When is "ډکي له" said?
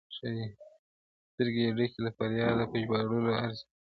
1.77-2.11